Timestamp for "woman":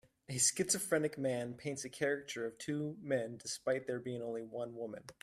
4.75-5.03